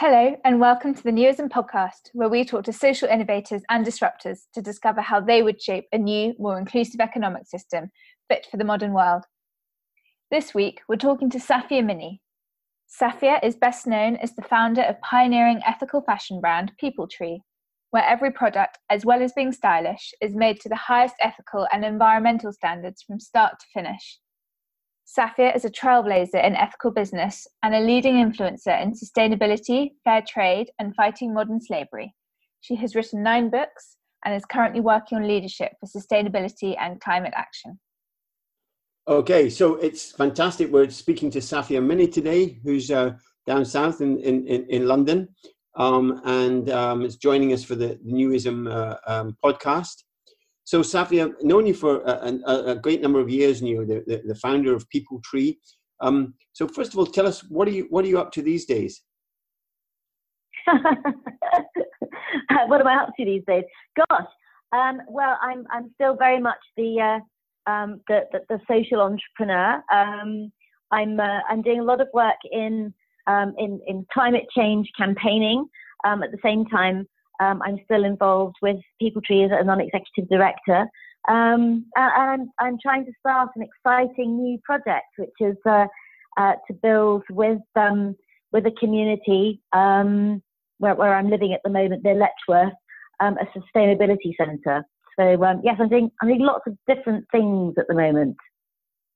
[0.00, 4.42] Hello, and welcome to the Newism podcast, where we talk to social innovators and disruptors
[4.54, 7.90] to discover how they would shape a new, more inclusive economic system
[8.28, 9.24] fit for the modern world.
[10.30, 12.22] This week, we're talking to Safia Minney.
[12.88, 17.42] Safia is best known as the founder of pioneering ethical fashion brand People Tree,
[17.90, 21.84] where every product, as well as being stylish, is made to the highest ethical and
[21.84, 24.20] environmental standards from start to finish.
[25.08, 30.70] Safia is a trailblazer in ethical business and a leading influencer in sustainability, fair trade,
[30.78, 32.14] and fighting modern slavery.
[32.60, 37.32] She has written nine books and is currently working on leadership for sustainability and climate
[37.34, 37.80] action.
[39.06, 40.70] Okay, so it's fantastic.
[40.70, 43.12] We're speaking to Safia Minney today, who's uh,
[43.46, 45.28] down south in, in, in London,
[45.76, 50.02] um, and um, is joining us for the Newism uh, um, podcast.
[50.68, 53.86] So, Safi, I've known you for a, a, a great number of years, and you're
[53.86, 55.58] the, the, the, founder of People Tree.
[56.02, 58.42] Um, so, first of all, tell us what are you what are you up to
[58.42, 59.00] these days?
[60.66, 60.82] what
[62.82, 63.64] am I up to these days?
[63.96, 64.26] Gosh,
[64.76, 67.20] um, well, I'm I'm still very much the uh,
[67.70, 69.82] um, the, the, the, social entrepreneur.
[69.90, 70.52] Um,
[70.90, 72.92] I'm uh, I'm doing a lot of work in
[73.26, 75.66] um, in in climate change campaigning.
[76.04, 77.08] Um, at the same time,
[77.40, 80.86] um, I'm still involved with People Tree as a non-executive director,
[81.28, 85.86] um, and I'm, I'm, trying to start an exciting new project, which is uh,
[86.38, 88.16] uh, to build with um,
[88.52, 90.42] with a community um,
[90.78, 92.72] where, where, I'm living at the moment, near Letchworth,
[93.20, 94.84] um, a sustainability centre.
[95.18, 98.36] So um, yes, I'm doing I'm doing lots of different things at the moment.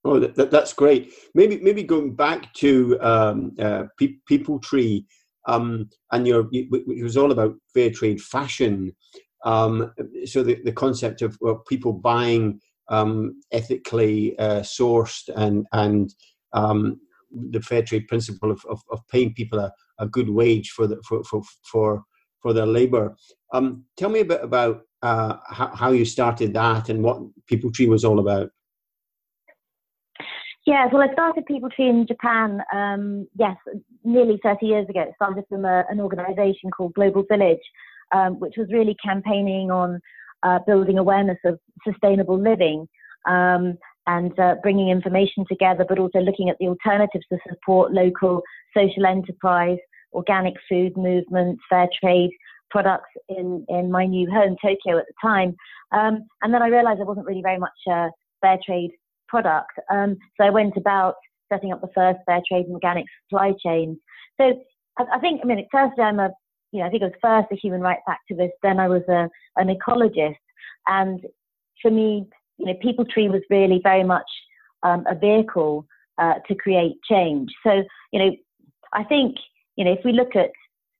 [0.04, 1.12] Oh, that, that, that's great.
[1.34, 5.06] Maybe maybe going back to um, uh, Pe- People Tree
[5.46, 8.94] um, and your it was all about fair trade fashion.
[9.44, 9.92] Um,
[10.24, 16.14] so the, the concept of well, people buying um, ethically uh, sourced and and
[16.52, 17.00] um,
[17.50, 21.02] the fair trade principle of, of, of, paying people a, a good wage for the,
[21.08, 22.02] for, for for
[22.40, 23.16] for their labor.
[23.52, 27.70] Um, tell me a bit about uh, how, how you started that and what People
[27.70, 28.50] Tree was all about.
[30.64, 33.56] Yes, well, I started People Tree in Japan, um, yes,
[34.04, 35.00] nearly 30 years ago.
[35.00, 37.62] It started from a, an organization called Global Village,
[38.12, 40.00] um, which was really campaigning on
[40.44, 42.88] uh, building awareness of sustainable living
[43.26, 48.40] um, and uh, bringing information together, but also looking at the alternatives to support local
[48.76, 49.78] social enterprise,
[50.12, 52.30] organic food movements, fair trade
[52.70, 55.56] products in, in my new home, Tokyo, at the time.
[55.90, 58.08] Um, and then I realized there wasn't really very much uh,
[58.40, 58.92] fair trade
[59.32, 59.74] product.
[59.94, 61.14] Um, so I went about
[61.50, 63.98] setting up the first fair trade and organic supply chain.
[64.38, 64.44] So
[64.98, 66.30] I, I think, I mean, firstly, I'm a,
[66.72, 69.22] you know, I think I was first a human rights activist, then I was a,
[69.60, 70.44] an ecologist.
[70.86, 71.20] And
[71.80, 72.26] for me,
[72.58, 74.30] you know, People Tree was really very much
[74.82, 75.86] um, a vehicle
[76.22, 77.48] uh, to create change.
[77.66, 77.72] So,
[78.12, 78.30] you know,
[78.92, 79.36] I think,
[79.76, 80.50] you know, if we look at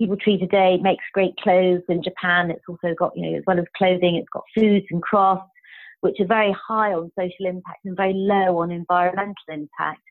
[0.00, 2.50] People Tree today, makes great clothes in Japan.
[2.50, 5.51] It's also got, you know, as well as clothing, it's got foods and crafts
[6.02, 10.02] which are very high on social impact and very low on environmental impact.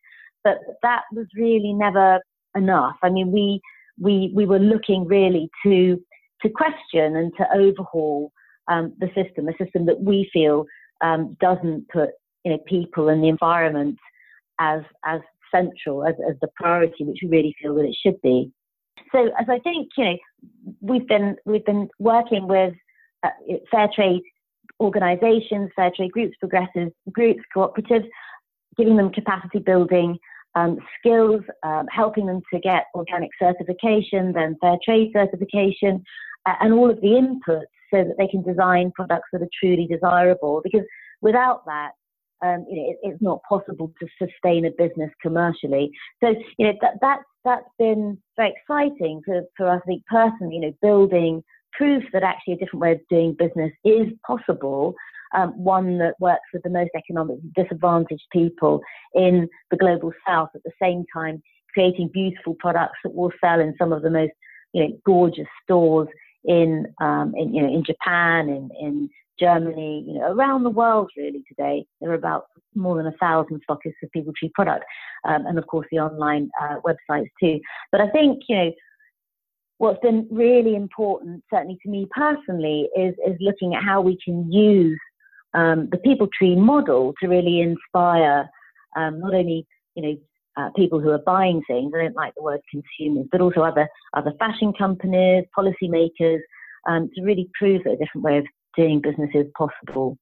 [0.43, 2.19] But that was really never
[2.55, 2.95] enough.
[3.03, 3.61] I mean, we
[3.99, 6.01] we we were looking really to
[6.41, 8.31] to question and to overhaul
[8.67, 10.65] um, the system, a system that we feel
[11.03, 12.09] um, doesn't put
[12.43, 13.99] you know people and the environment
[14.59, 15.21] as as
[15.53, 18.51] central as, as the priority, which we really feel that it should be.
[19.11, 20.17] So, as I think you know,
[20.79, 22.73] we've been we've been working with
[23.23, 23.29] uh,
[23.69, 24.21] fair trade
[24.87, 28.07] organisations, fair trade groups, progressive groups, cooperatives,
[28.77, 30.17] giving them capacity building
[30.55, 35.93] um, skills, um, helping them to get organic certification, then fair trade certification,
[36.47, 39.87] uh, and all of the inputs so that they can design products that are truly
[39.87, 40.61] desirable.
[40.63, 40.85] Because
[41.21, 41.91] without that,
[42.43, 45.91] um, you know, it, it's not possible to sustain a business commercially.
[46.23, 50.55] So, you know, that, that's, that's been very exciting for, for us, I think, personally,
[50.55, 51.43] you know, building
[51.73, 54.95] proof that actually a different way of doing business is possible,
[55.33, 58.81] um, one that works with the most economically disadvantaged people
[59.13, 61.41] in the global south at the same time
[61.73, 64.31] creating beautiful products that will sell in some of the most
[64.73, 66.07] you know gorgeous stores
[66.45, 69.09] in um, in you know in Japan in in
[69.39, 71.85] Germany you know around the world really today.
[71.99, 72.45] There are about
[72.75, 74.85] more than a thousand stockists of people tree product
[75.25, 77.59] um, and of course the online uh, websites too.
[77.91, 78.71] But I think you know
[79.81, 84.51] what's been really important, certainly to me personally, is, is looking at how we can
[84.51, 84.99] use
[85.55, 88.47] um, the people tree model to really inspire
[88.95, 90.15] um, not only you know
[90.55, 91.91] uh, people who are buying things.
[91.95, 96.39] I don't like the word consumers, but also other other fashion companies, policymakers,
[96.87, 98.45] um, to really prove that a different way of
[98.77, 100.15] doing business is possible.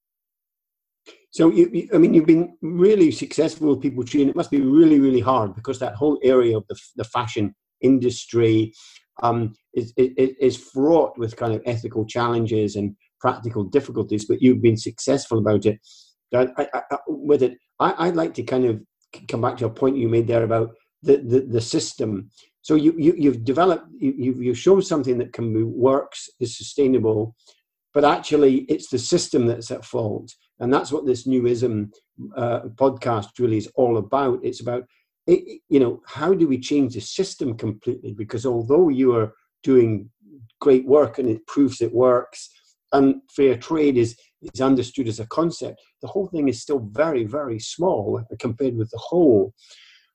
[1.32, 4.62] So, you, I mean, you've been really successful with People Tree, and it must be
[4.62, 8.72] really, really hard because that whole area of the, the fashion industry
[9.22, 14.76] um, is, is, fraught with kind of ethical challenges and practical difficulties, but you've been
[14.76, 15.78] successful about it.
[16.34, 18.80] I, I, I, with it, I, would like to kind of
[19.28, 20.70] come back to a point you made there about
[21.02, 22.30] the, the, the system.
[22.62, 26.56] So you, you, you've developed, you, you've, you've shown something that can be, works, is
[26.56, 27.34] sustainable,
[27.92, 30.32] but actually it's the system that's at fault.
[30.60, 31.90] And that's what this newism
[32.36, 34.40] uh, podcast really is all about.
[34.42, 34.84] It's about,
[35.30, 38.12] it, you know, how do we change the system completely?
[38.12, 39.32] Because although you are
[39.62, 40.10] doing
[40.60, 42.50] great work and it proves it works,
[42.92, 47.24] and fair trade is, is understood as a concept, the whole thing is still very,
[47.24, 49.54] very small compared with the whole.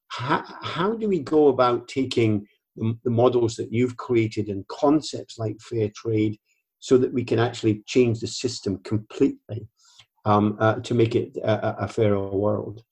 [0.09, 2.45] How, how do we go about taking
[2.75, 6.37] the, models that you've created and concepts like fair trade
[6.79, 9.67] so that we can actually change the system completely
[10.25, 12.83] um, uh, to make it a, a, fairer world?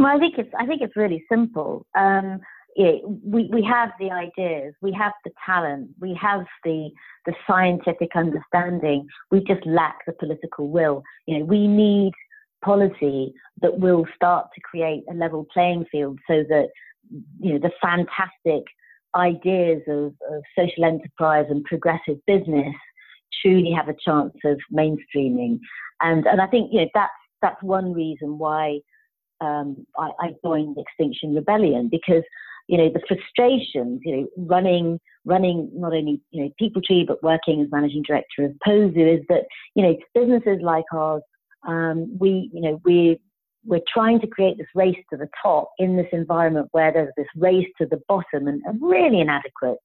[0.00, 1.84] Well, I think it's I think it's really simple.
[1.94, 2.40] Um,
[2.74, 2.92] yeah,
[3.22, 6.88] we, we have the ideas, we have the talent, we have the
[7.26, 9.06] the scientific understanding.
[9.30, 11.02] We just lack the political will.
[11.26, 12.12] You know, we need
[12.64, 16.68] policy that will start to create a level playing field so that
[17.38, 18.64] you know the fantastic
[19.14, 22.74] ideas of, of social enterprise and progressive business
[23.42, 25.58] truly have a chance of mainstreaming.
[26.00, 27.12] And and I think you know that's
[27.42, 28.80] that's one reason why
[29.40, 32.22] um, I, I joined Extinction Rebellion because
[32.70, 37.20] you know, the frustrations, you know, running, running not only, you know, People Tree, but
[37.20, 41.22] working as managing director of Po-Zu is that, you know, businesses like ours,
[41.66, 43.20] um, we, you know, we,
[43.64, 47.26] we're trying to create this race to the top in this environment where there's this
[47.34, 49.78] race to the bottom and, and really inadequate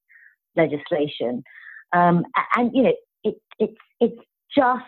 [0.55, 1.43] legislation.
[1.91, 2.23] Um,
[2.55, 2.93] and, you know,
[3.23, 4.21] it, it's, it's
[4.55, 4.83] just,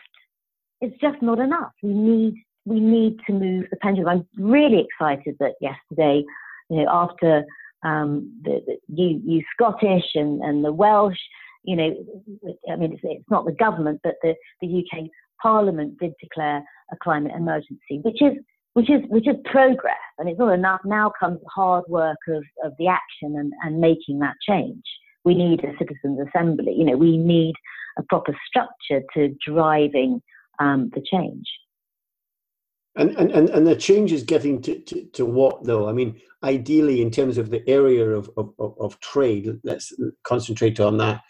[0.81, 1.71] it's just not enough.
[1.81, 4.25] We need, we need to move the pendulum.
[4.37, 6.23] I'm really excited that yesterday,
[6.69, 7.45] you know, after
[7.83, 11.17] um, the, the, you, you Scottish and, and the Welsh,
[11.63, 11.95] you know,
[12.71, 15.05] I mean, it's, it's not the government, but the, the UK
[15.41, 18.33] Parliament did declare a climate emergency, which is
[18.73, 20.81] which is which is progress, and it's not enough.
[20.85, 24.83] Now comes the hard work of, of the action and, and making that change.
[25.23, 26.73] We need a citizens' assembly.
[26.75, 27.53] You know, we need
[27.97, 30.21] a proper structure to driving
[30.59, 31.45] um, the change.
[32.97, 35.87] And, and, and, and the change is getting to, to, to what though?
[35.87, 40.97] I mean, ideally, in terms of the area of, of, of trade, let's concentrate on
[40.97, 41.21] that.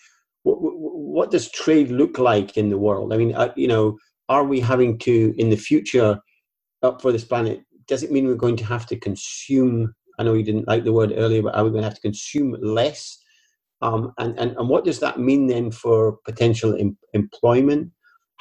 [0.44, 3.14] What, what does trade look like in the world?
[3.14, 3.98] I mean, uh, you know,
[4.30, 6.20] are we having to, in the future,
[6.84, 9.94] up for this planet, does it mean we're going to have to consume?
[10.20, 12.02] I know you didn't like the word earlier, but are we going to have to
[12.02, 13.18] consume less?
[13.82, 17.92] Um, and, and, and what does that mean then for potential em- employment?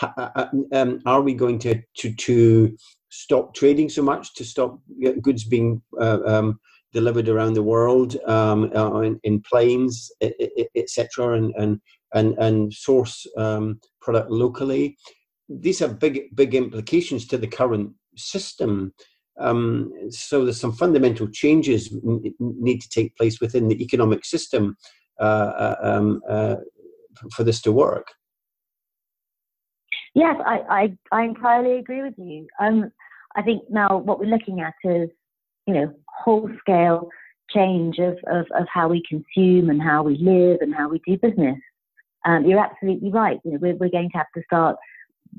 [0.01, 2.77] Uh, uh, um, are we going to, to, to
[3.23, 4.79] stop trading so much, to stop
[5.23, 6.61] goods being uh, um,
[6.93, 10.11] delivered around the world um, uh, in, in, planes,
[10.75, 11.81] etc., and, and
[12.15, 14.97] and and source um, product locally.
[15.49, 18.93] These have big big implications to the current system.
[19.39, 21.95] Um, so there's some fundamental changes
[22.41, 24.77] need to take place within the economic system
[25.21, 26.57] uh, uh um, uh,
[27.35, 28.07] for this to work.
[30.17, 32.47] Yes, I, I, I entirely agree with you.
[32.59, 32.91] Um,
[33.37, 35.11] I think now what we're looking at is,
[35.67, 37.09] you know, whole scale
[37.55, 41.19] change of, of, of how we consume and how we live and how we do
[41.19, 41.59] business.
[42.25, 43.39] Um, you're absolutely right.
[43.45, 44.77] You know, we're, we're going to have to start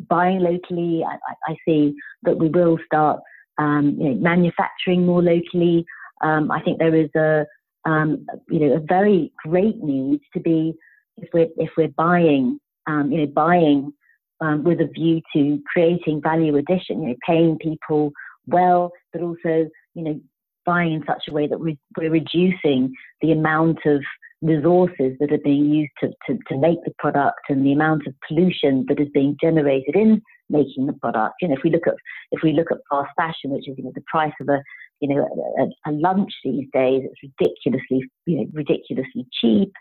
[0.07, 1.03] buying locally.
[1.03, 1.17] I,
[1.51, 3.19] I, see that we will start,
[3.57, 5.85] um, you know, manufacturing more locally.
[6.21, 7.45] Um, I think there is a,
[7.85, 10.75] um, you know, a very great need to be
[11.17, 13.91] if we're if we're buying, um, you know, buying
[14.41, 18.11] um, with a view to creating value addition, you know, paying people
[18.47, 20.19] well, but also, you know,
[20.65, 24.01] buying in such a way that we're, we're reducing the amount of
[24.41, 28.13] resources that are being used to, to, to make the product and the amount of
[28.27, 31.35] pollution that is being generated in making the product.
[31.41, 31.95] You know, if we look at
[32.31, 34.61] if we look at fast fashion, which is you know the price of a
[34.99, 35.27] you know
[35.59, 39.71] a, a lunch these days, it's ridiculously you know ridiculously cheap.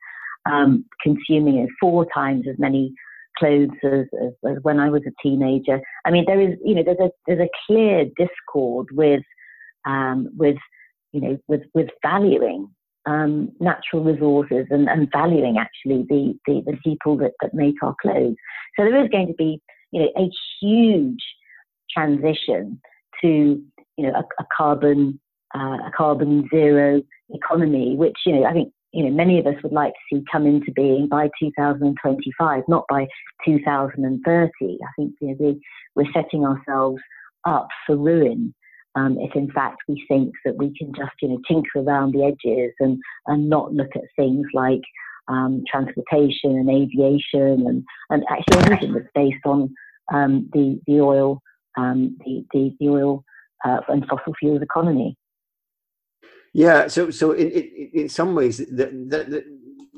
[0.48, 2.94] Um, consuming it four times as many
[3.38, 5.80] clothes as, as, as, when I was a teenager.
[6.04, 9.22] I mean, there is, you know, there's a there's a clear discord with
[9.86, 10.56] um, with
[11.12, 12.68] you know with with valuing
[13.06, 17.94] um, natural resources and, and valuing actually the, the, the people that, that make our
[18.02, 18.34] clothes.
[18.76, 19.60] So there is going to be
[19.92, 21.22] you know a huge
[21.90, 22.80] transition
[23.22, 23.62] to
[23.96, 25.20] you know a, a carbon
[25.54, 29.62] uh, a carbon zero economy, which you know I think you know, many of us
[29.62, 33.06] would like to see come into being by 2025, not by
[33.44, 34.50] 2030.
[34.60, 35.60] I think you know, we,
[35.94, 37.00] we're setting ourselves
[37.44, 38.54] up for ruin
[38.96, 42.24] um, if in fact we think that we can just you know tinker around the
[42.24, 44.80] edges and and not look at things like
[45.28, 49.72] um, transportation and aviation and and actually everything that's based on
[50.12, 51.40] um, the the oil
[51.76, 53.22] um, the, the, the oil
[53.64, 55.16] uh, and fossil fuels economy.
[56.56, 59.44] Yeah, so so in in, in some ways, the, the, the,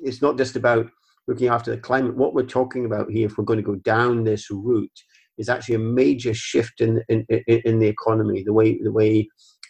[0.02, 0.90] it's not just about
[1.28, 2.16] looking after the climate.
[2.16, 4.98] What we're talking about here, if we're going to go down this route,
[5.38, 9.28] is actually a major shift in in, in the economy, the way the way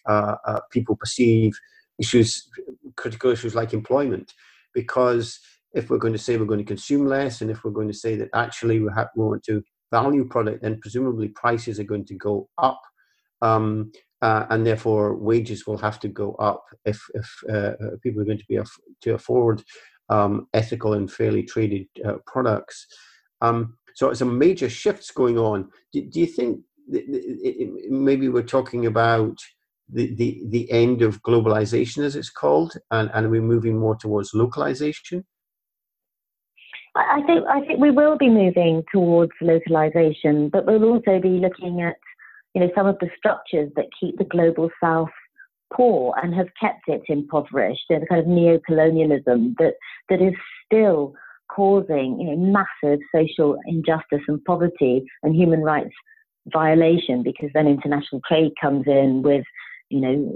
[0.08, 1.52] uh, uh, people perceive
[1.98, 2.48] issues,
[2.96, 4.32] critical issues like employment,
[4.72, 5.38] because
[5.74, 8.00] if we're going to say we're going to consume less, and if we're going to
[8.04, 12.06] say that actually we, have, we want to value product, then presumably prices are going
[12.06, 12.80] to go up.
[13.42, 17.72] Um, uh, and therefore wages will have to go up if, if uh,
[18.02, 19.62] people are going to be aff- to afford
[20.08, 22.86] um, ethical and fairly traded uh, products.
[23.40, 25.68] Um, so it's a major shifts going on.
[25.92, 26.60] Do, do you think
[27.90, 29.36] maybe we're talking about
[29.90, 34.34] the, the, the end of globalization, as it's called, and, and we're moving more towards
[34.34, 35.24] localization?
[36.96, 41.80] I think I think we will be moving towards localization, but we'll also be looking
[41.82, 41.96] at
[42.58, 45.10] you know some of the structures that keep the global south
[45.72, 47.82] poor and have kept it impoverished.
[47.88, 49.74] You know, the kind of neo-colonialism that
[50.08, 50.34] that is
[50.66, 51.14] still
[51.54, 52.36] causing you know
[52.82, 55.94] massive social injustice and poverty and human rights
[56.52, 59.44] violation because then international trade comes in with
[59.88, 60.32] you know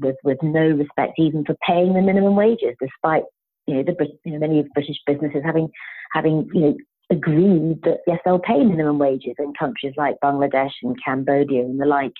[0.00, 3.24] with with no respect even for paying the minimum wages despite
[3.66, 5.68] you know, the you know, many British businesses having
[6.12, 6.76] having you know
[7.10, 11.86] agreed that yes, they'll pay minimum wages in countries like Bangladesh and Cambodia and the
[11.86, 12.12] like.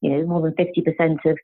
[0.00, 1.36] You know, more than fifty percent of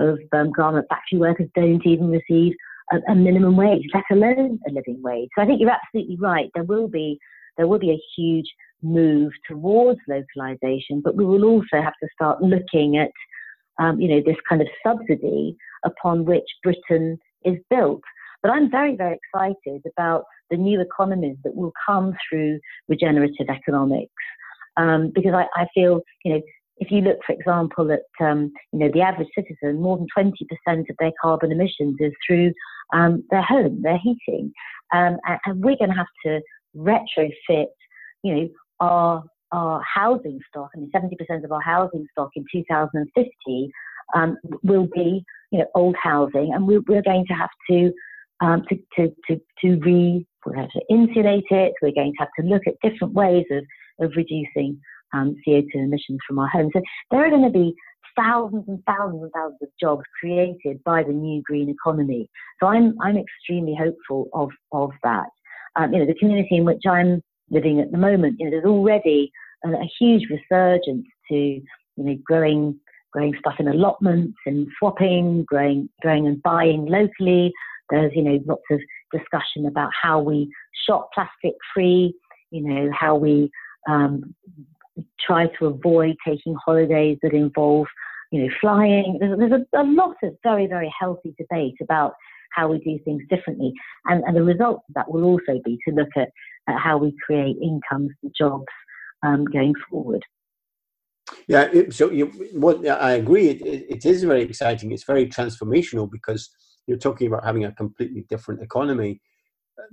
[0.00, 2.54] of um, garment factory workers don't even receive
[2.90, 5.28] a, a, minimum wage, let alone a living wage.
[5.36, 6.50] So I think you're absolutely right.
[6.54, 7.18] There will be
[7.56, 8.46] there will be a huge
[8.82, 13.10] move towards localization, but we will also have to start looking at
[13.78, 18.02] um, you know this kind of subsidy upon which Britain is built.
[18.42, 24.12] But I'm very, very excited about the new economies that will come through regenerative economics.
[24.76, 26.40] Um, because I, I, feel, you know,
[26.80, 30.32] if you look, for example, at um, you know the average citizen, more than 20%
[30.88, 32.52] of their carbon emissions is through
[32.94, 34.52] um, their home, their heating,
[34.92, 36.40] um, and, and, we're going to have to
[36.76, 37.66] retrofit,
[38.22, 38.48] you know,
[38.80, 40.70] our our housing stock.
[40.74, 43.72] I mean, 70% of our housing stock in 2050
[44.14, 47.92] um, will be, you know, old housing, and we're, we're going to have to
[48.40, 51.72] um, to, to, to, to re, we have to insulate it.
[51.82, 53.64] We're going to have to look at different ways of,
[54.00, 54.80] of reducing
[55.12, 56.70] um, CO2 emissions from our homes.
[56.74, 57.74] So there are going to be
[58.16, 62.28] thousands and thousands and thousands of jobs created by the new green economy.
[62.60, 65.26] So I'm, I'm extremely hopeful of, of that.
[65.76, 68.64] Um, you know, the community in which I'm living at the moment, you know, there's
[68.64, 69.30] already
[69.64, 71.62] a, a huge resurgence to, you
[71.96, 72.78] know, growing
[73.12, 77.52] growing stuff in allotments and swapping, growing, growing and buying locally,
[77.90, 78.80] there's, you know, lots of
[79.12, 80.50] discussion about how we
[80.86, 82.14] shop plastic free,
[82.50, 83.50] you know, how we
[83.88, 84.34] um,
[85.24, 87.86] try to avoid taking holidays that involve,
[88.30, 89.18] you know, flying.
[89.20, 92.14] There's, there's a, a, lot of very, very healthy debate about
[92.52, 93.72] how we do things differently.
[94.06, 96.28] And, and the result of that will also be to look at,
[96.68, 98.66] at how we create incomes and jobs
[99.22, 100.24] um, going forward.
[101.46, 103.48] Yeah, so you, what I agree.
[103.48, 104.90] It, it, it is very exciting.
[104.90, 106.50] It's very transformational because
[106.90, 109.22] you're talking about having a completely different economy.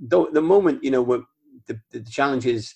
[0.00, 1.04] Though the moment, you know,
[1.68, 2.74] the, the challenge is,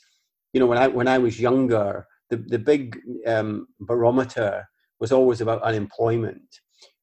[0.53, 4.65] you know, when I when I was younger, the the big um, barometer
[5.01, 6.49] was always about unemployment.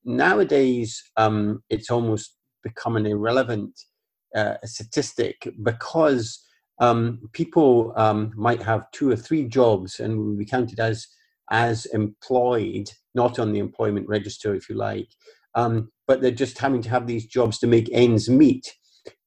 [0.05, 3.77] Nowadays, um, it's almost become an irrelevant
[4.33, 6.41] uh, statistic because
[6.79, 11.05] um, people um, might have two or three jobs and will be counted as
[11.51, 15.09] as employed, not on the employment register, if you like
[15.59, 18.65] um, but they're just having to have these jobs to make ends meet.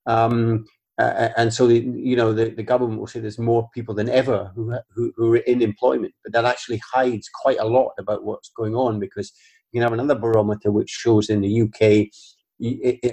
[0.07, 0.65] Um,
[0.99, 4.09] uh, and so, the, you know, the, the government will say there's more people than
[4.09, 8.25] ever who, who, who, are in employment, but that actually hides quite a lot about
[8.25, 9.33] what's going on because
[9.71, 12.09] you can have another barometer which shows in the UK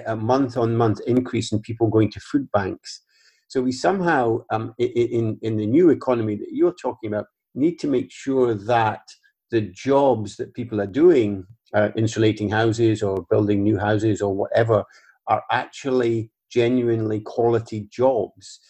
[0.06, 3.02] a month on month increase in people going to food banks.
[3.48, 7.88] So we somehow, um, in, in the new economy that you're talking about, need to
[7.88, 9.02] make sure that
[9.50, 14.84] the jobs that people are doing uh, insulating houses or building new houses or whatever
[15.26, 18.60] are actually genuinely quality jobs.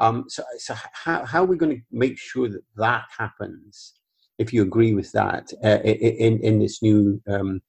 [0.00, 3.94] Um, so, so how, how are we going to make sure that that happens?
[4.38, 7.60] If you agree with that uh, in in this new um,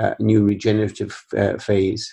[0.00, 2.12] uh, new regenerative uh, phase.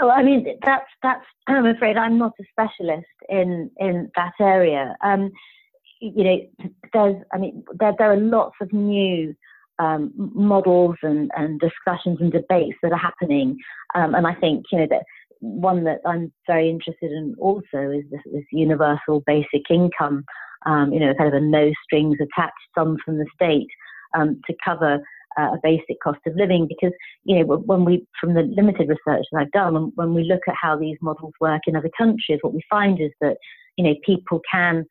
[0.00, 1.24] Well, I mean that's that's.
[1.46, 4.96] I'm afraid I'm not a specialist in in that area.
[5.02, 5.32] Um,
[6.00, 9.34] you know, there's I mean there there are lots of new
[9.80, 13.56] um, models and, and discussions and debates that are happening.
[13.94, 15.04] Um, and I think, you know, that
[15.40, 20.24] one that I'm very interested in also is this, this universal basic income,
[20.66, 23.68] um, you know, kind of a no strings attached sum from the state
[24.14, 25.00] um, to cover
[25.38, 26.68] uh, a basic cost of living.
[26.68, 26.92] Because,
[27.24, 30.42] you know, when we, from the limited research that I've done, when, when we look
[30.46, 33.38] at how these models work in other countries, what we find is that,
[33.76, 34.84] you know, people can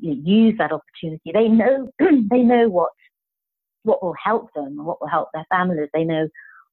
[0.00, 1.32] use that opportunity.
[1.32, 1.90] They know,
[2.30, 2.90] they know what
[3.86, 5.88] what will help them and what will help their families.
[5.94, 6.28] They know,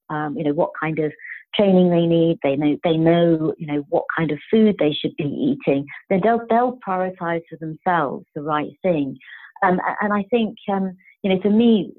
[0.09, 1.11] um, you know, what kind of
[1.55, 2.39] training they need.
[2.43, 5.85] They know, they know, you know, what kind of food they should be eating.
[6.09, 9.17] Then they'll, they'll prioritize for themselves the right thing.
[9.63, 11.93] Um, and I think, um, you know, for me,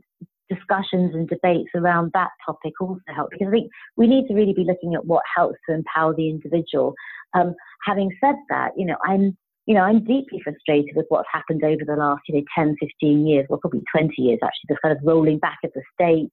[0.51, 4.53] discussions and debates around that topic also help because I think we need to really
[4.53, 6.95] be looking at what helps to empower the individual.
[7.33, 7.55] Um,
[7.87, 11.85] having said that, you know, I'm you know, I'm deeply frustrated with what's happened over
[11.87, 15.03] the last, you know, 10, 15 years, well, probably 20 years actually, this kind of
[15.05, 16.31] rolling back of the state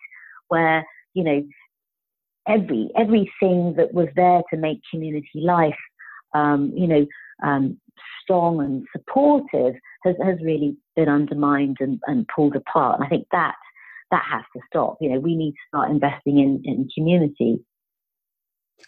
[0.49, 1.43] where, you know,
[2.47, 5.73] every, everything that was there to make community life,
[6.33, 7.05] um, you know,
[7.43, 7.79] um,
[8.21, 12.99] strong and supportive has, has really been undermined and, and pulled apart.
[12.99, 13.55] And I think that,
[14.11, 14.97] that has to stop.
[14.99, 17.63] You know, we need to start investing in, in community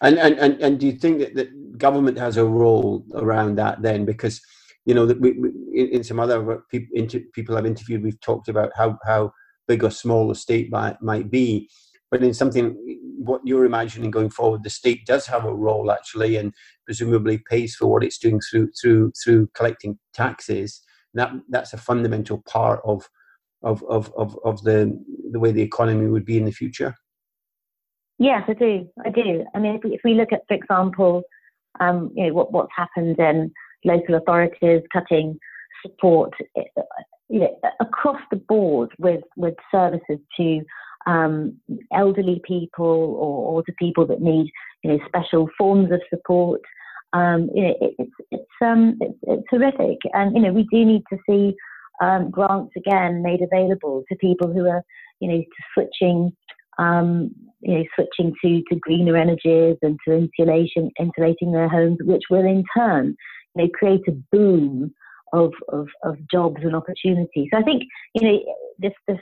[0.02, 3.82] and, and, and, and do you think that, that government has a role around that
[3.82, 4.06] then?
[4.06, 4.42] Because,
[4.86, 8.20] you know, that we, we in, in, some other people, inter, people I've interviewed, we've
[8.22, 9.34] talked about how, how
[9.68, 11.70] big or small the state might, might be.
[12.12, 12.78] But in something,
[13.18, 16.54] what you're imagining going forward, the state does have a role actually, and
[16.86, 20.82] presumably pays for what it's doing through through through collecting taxes.
[21.16, 23.10] that that's a fundamental part of
[23.64, 24.98] of of of, of the
[25.32, 26.96] the way the economy would be in the future.
[28.20, 28.88] Yes, I do.
[29.06, 29.46] I do.
[29.56, 31.24] I mean, if we, if we look at, for example,
[31.80, 33.52] um, you know, what, what's happened in
[33.84, 35.38] local authorities cutting
[35.82, 36.34] support,
[37.30, 40.62] you know, across the board with, with services to
[41.06, 41.58] um,
[41.94, 44.50] elderly people or, or to people that need,
[44.84, 46.62] you know, special forms of support.
[47.14, 50.84] Um, you know, it, it's it's um it's, it's horrific, and you know we do
[50.84, 51.56] need to see
[52.02, 54.84] um, grants again made available to people who are,
[55.20, 56.36] you know, switching
[56.80, 57.32] um,
[57.64, 62.46] you know, switching to, to greener energies and to insulation, insulating their homes, which will
[62.46, 63.16] in turn,
[63.56, 64.94] you know, create a boom
[65.32, 67.48] of, of, of jobs and opportunities.
[67.52, 68.40] So I think, you know,
[68.80, 69.20] this, this,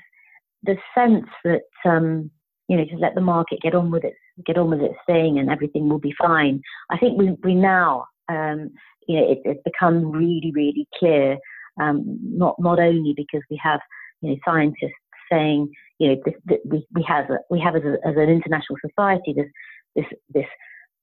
[0.63, 2.29] the sense that, um,
[2.67, 4.13] you know, just let the market get on with it,
[4.45, 6.61] get on with its thing and everything will be fine.
[6.89, 8.71] I think we, we now, um,
[9.07, 11.37] you know, it, it's become really, really clear,
[11.81, 13.79] um, not, not only because we have,
[14.21, 15.00] you know, scientists
[15.31, 18.29] saying, you know, this, this, we, we have, a, we have as, a, as an
[18.29, 19.47] international society this,
[19.95, 20.45] this, this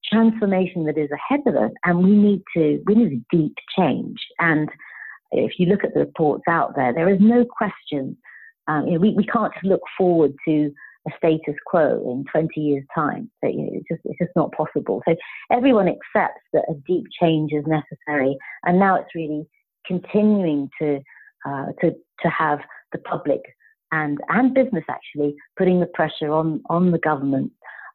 [0.04, 4.18] transformation that is ahead of us, and we need to, we need a deep change.
[4.38, 4.68] And
[5.32, 8.16] if you look at the reports out there, there is no question.
[8.66, 10.72] Um, you know, we, we can't look forward to
[11.06, 13.30] a status quo in 20 years' time.
[13.42, 15.02] So, you know, it's just it's just not possible.
[15.08, 15.16] So
[15.50, 19.46] everyone accepts that a deep change is necessary, and now it's really
[19.86, 21.00] continuing to
[21.46, 22.60] uh, to to have
[22.92, 23.40] the public
[23.92, 27.52] and, and business actually putting the pressure on, on the government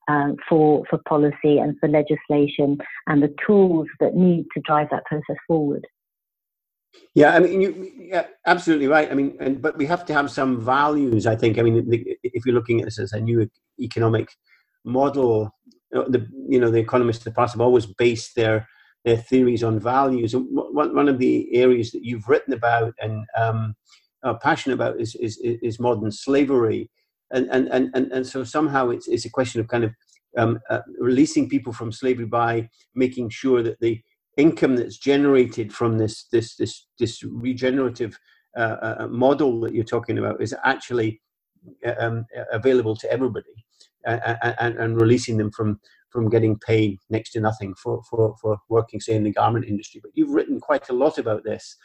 [0.07, 2.77] um, for, for policy and for legislation
[3.07, 5.85] and the tools that need to drive that process forward.
[7.15, 9.09] Yeah, I mean, you, yeah, absolutely right.
[9.09, 11.25] I mean, and, but we have to have some values.
[11.25, 11.57] I think.
[11.57, 11.87] I mean,
[12.23, 14.29] if you're looking at this as a new economic
[14.85, 15.49] model,
[15.91, 18.67] the you know the economists of the past have always based their
[19.05, 20.33] their theories on values.
[20.33, 23.75] And one one of the areas that you've written about and um,
[24.23, 26.89] are passionate about is, is, is modern slavery.
[27.31, 29.91] And, and, and, and, and so somehow it's, it's a question of kind of
[30.37, 34.01] um, uh, releasing people from slavery by making sure that the
[34.37, 38.17] income that's generated from this, this, this, this regenerative
[38.57, 41.19] uh, uh, uh model that you're talking about is actually
[41.85, 43.45] uh, um, available to everybody
[44.05, 48.57] and, and, and releasing them from, from getting paid next to nothing for, for, for
[48.69, 49.99] working, say, in the garment industry.
[50.03, 51.75] But you've written quite a lot about this.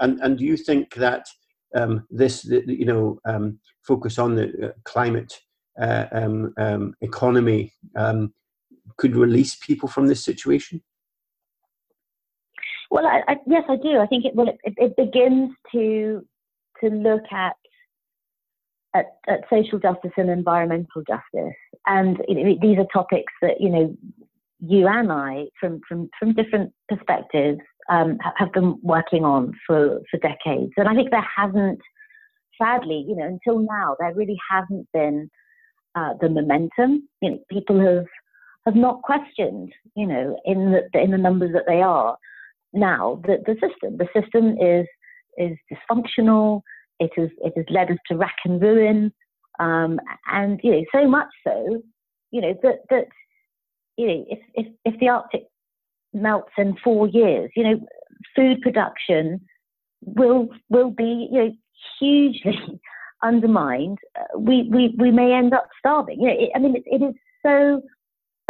[0.00, 1.26] And, and do you think that
[1.74, 5.40] um, this, you know, um, focus on the uh, climate
[5.80, 8.34] uh, um, um economy um,
[8.96, 10.82] could release people from this situation?
[12.90, 13.98] Well, I, I, yes, I do.
[13.98, 16.26] I think it, well, it, it begins to
[16.82, 17.54] to look at,
[18.94, 21.56] at, at social justice and environmental justice,
[21.86, 22.16] and
[22.60, 23.96] these are topics that you know
[24.60, 30.18] you and I, from from from different perspectives, um, have been working on for, for
[30.18, 30.72] decades.
[30.76, 31.80] And I think there hasn't,
[32.60, 35.28] sadly, you know, until now, there really hasn't been
[35.96, 37.08] uh, the momentum.
[37.20, 38.06] You know, people have
[38.66, 42.16] have not questioned, you know, in the in the numbers that they are
[42.72, 43.98] now the, the system.
[43.98, 44.86] The system is
[45.36, 46.62] is dysfunctional.
[47.00, 49.12] It has it has led us to rack and ruin.
[49.58, 49.98] Um,
[50.30, 51.82] and you know, so much so,
[52.30, 53.06] you know, that that
[53.96, 55.49] you know, if if if the Arctic
[56.12, 57.80] melts in four years, you know,
[58.34, 59.40] food production
[60.02, 61.52] will will be you know
[61.98, 62.80] hugely
[63.22, 63.98] undermined.
[64.18, 66.20] Uh, we we we may end up starving.
[66.20, 67.82] You know, it, I mean, it, it is so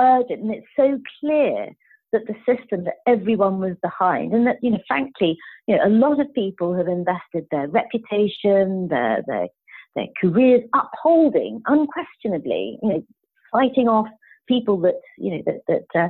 [0.01, 1.69] urgent and it's so clear
[2.13, 5.89] that the system that everyone was behind and that you know frankly you know a
[5.89, 9.47] lot of people have invested their reputation their their
[9.95, 13.05] their careers upholding unquestionably you know
[13.53, 14.09] fighting off
[14.49, 16.09] people that you know that that uh,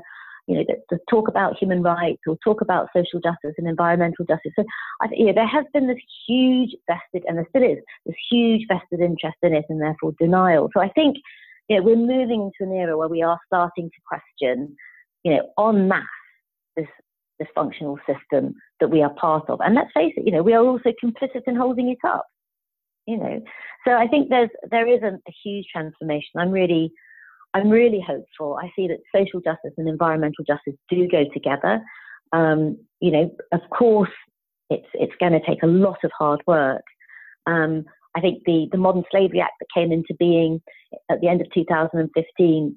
[0.51, 4.25] you know that, that, talk about human rights or talk about social justice and environmental
[4.27, 4.53] justice.
[4.57, 4.65] So
[5.01, 8.67] I, you know, there has been this huge vested, and there still is this huge
[8.69, 10.69] vested interest in it, and therefore denial.
[10.75, 11.17] So I think
[11.69, 14.77] you know, we're moving into an era where we are starting to question,
[15.23, 16.05] you know, en masse
[16.77, 16.89] this
[17.41, 19.61] dysfunctional system that we are part of.
[19.61, 22.27] And let's face it, you know, we are also complicit in holding it up.
[23.07, 23.41] You know,
[23.87, 26.39] so I think there's there is a, a huge transformation.
[26.39, 26.93] I'm really
[27.55, 28.59] I'm really hopeful.
[28.63, 31.83] I see that social justice and environmental justice do go together.
[32.33, 34.11] Um, you know, of course,
[34.69, 36.85] it's it's going to take a lot of hard work.
[37.47, 37.85] Um,
[38.17, 40.61] I think the the Modern Slavery Act that came into being
[41.11, 42.77] at the end of 2015,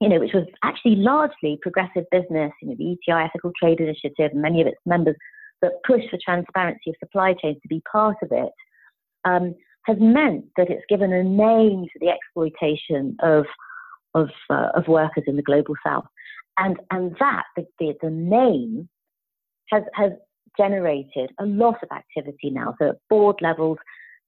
[0.00, 4.30] you know, which was actually largely progressive business, you know, the ETI Ethical Trade Initiative
[4.32, 5.16] and many of its members
[5.62, 8.52] that pushed for transparency of supply chains to be part of it,
[9.24, 9.54] um,
[9.86, 13.46] has meant that it's given a name to the exploitation of
[14.16, 16.06] of, uh, of workers in the global south.
[16.58, 18.88] And, and that, the, the, name,
[19.70, 20.12] has, has
[20.56, 22.74] generated a lot of activity now.
[22.80, 23.78] So at board levels,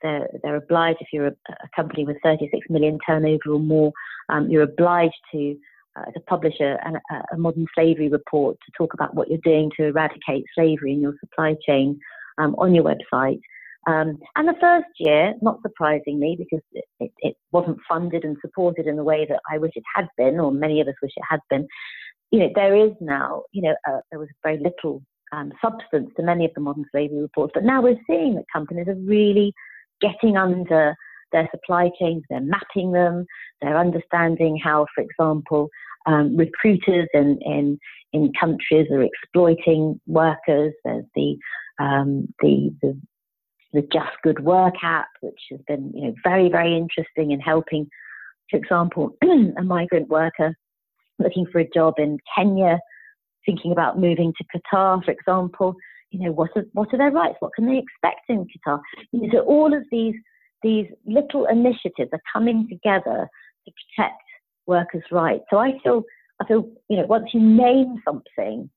[0.02, 3.92] they're, they're obliged, if you're a, a, company with 36 million turnover or more,
[4.28, 5.56] um, you're obliged to,
[5.96, 6.76] uh, to publish a,
[7.10, 11.00] a, a, modern slavery report to talk about what you're doing to eradicate slavery in
[11.00, 11.98] your supply chain
[12.36, 13.40] um, on your website.
[13.88, 16.62] Um, and the first year, not surprisingly, because
[17.00, 20.38] it, it, wasn't funded and supported in the way that I wish it had been,
[20.38, 21.66] or many of us wish it had been,
[22.30, 26.22] you know, there is now, you know, uh, there was very little um, substance to
[26.22, 27.52] many of the modern slavery reports.
[27.54, 29.54] But now we're seeing that companies are really
[30.02, 30.94] getting under
[31.32, 33.24] their supply chains, they're mapping them,
[33.62, 35.70] they're understanding how, for example,
[36.04, 37.78] um, recruiters in, in,
[38.12, 40.74] in countries are exploiting workers.
[40.84, 41.36] There's the,
[41.78, 43.00] um, the, the
[43.72, 47.88] the Just Good Work app, which has been you know very very interesting in helping,
[48.50, 49.16] for example,
[49.58, 50.54] a migrant worker
[51.18, 52.78] looking for a job in Kenya,
[53.44, 55.74] thinking about moving to Qatar, for example.
[56.10, 57.36] You know what are what are their rights?
[57.40, 58.80] What can they expect in Qatar?
[59.32, 60.14] So all of these
[60.62, 63.28] these little initiatives are coming together
[63.64, 64.22] to protect
[64.66, 65.44] workers' rights.
[65.50, 66.02] So I feel
[66.40, 68.70] I feel you know once you name something,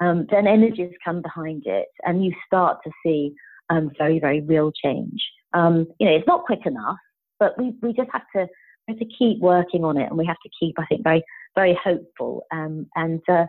[0.00, 3.34] um, then energies come behind it, and you start to see
[3.70, 5.20] um, very, very real change.
[5.52, 6.96] Um, you know, it's not quick enough,
[7.38, 8.46] but we, we just have to,
[8.88, 11.22] have to keep working on it and we have to keep, I think, very,
[11.54, 12.44] very hopeful.
[12.52, 13.46] Um, and, uh,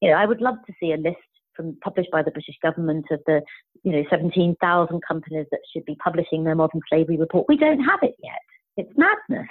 [0.00, 1.16] you know, I would love to see a list
[1.56, 3.42] from published by the British government of the,
[3.82, 7.46] you know, 17,000 companies that should be publishing their modern slavery report.
[7.48, 8.40] We don't have it yet.
[8.76, 9.48] It's madness.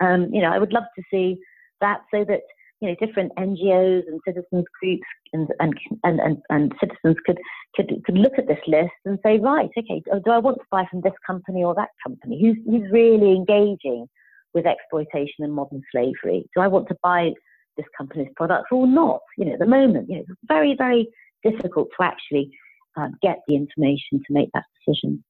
[0.00, 1.38] Um, you know, I would love to see
[1.80, 2.40] that so that
[2.84, 7.38] you know, different NGOs and citizens groups and, and, and, and, citizens could,
[7.74, 10.84] could, could look at this list and say, right, okay, do I want to buy
[10.90, 12.38] from this company or that company?
[12.42, 14.06] Who's, who's really engaging
[14.52, 16.46] with exploitation and modern slavery?
[16.54, 17.32] Do I want to buy
[17.78, 19.20] this company's products or not?
[19.38, 21.08] You know, at the moment, you know, it's very, very
[21.42, 22.50] difficult to actually
[22.98, 25.24] uh, get the information to make that decision.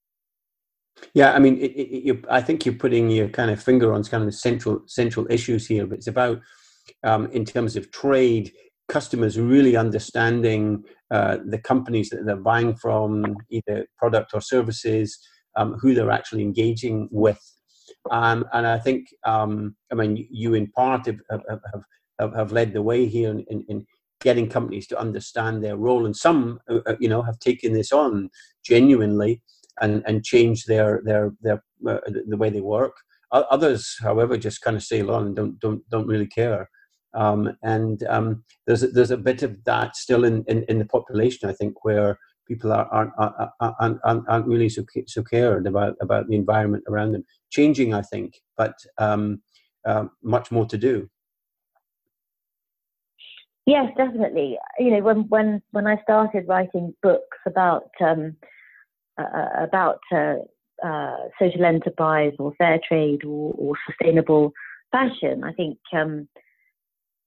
[1.12, 4.24] Yeah, I mean, it, it, I think you're putting your kind of finger on kind
[4.24, 6.40] of central central issues here, but it's about
[7.02, 8.52] um, in terms of trade,
[8.88, 15.18] customers really understanding uh, the companies that they're buying from, either product or services,
[15.56, 17.40] um, who they're actually engaging with.
[18.10, 21.60] Um, and I think, um, I mean, you in part have, have,
[22.18, 23.86] have, have led the way here in, in, in,
[24.20, 26.06] getting companies to understand their role.
[26.06, 28.30] And some, uh, uh you know, have taken this on
[28.64, 29.42] genuinely
[29.82, 32.96] and, and changed their, their, their, uh, the way they work.
[33.32, 36.70] Others, however, just kind of sail on and don't, don't, don't really care.
[37.14, 40.86] Um, and um, there's a, there's a bit of that still in, in, in the
[40.86, 45.96] population, I think, where people are, aren't, aren't, aren't, aren't really so, so cared about,
[46.00, 47.24] about the environment around them.
[47.50, 49.40] Changing, I think, but um,
[49.86, 51.08] uh, much more to do.
[53.66, 54.58] Yes, definitely.
[54.78, 58.36] You know, when when when I started writing books about um,
[59.16, 60.34] uh, about uh,
[60.84, 64.52] uh, social enterprise or fair trade or, or sustainable
[64.92, 66.28] fashion, I think um,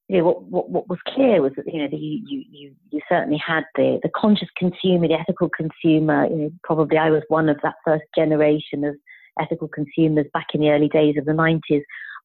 [0.07, 3.01] you know, what, what, what was clear was that, you know, the, you, you, you
[3.09, 6.27] certainly had the, the conscious consumer, the ethical consumer.
[6.27, 8.95] You know, probably I was one of that first generation of
[9.39, 11.81] ethical consumers back in the early days of the 90s.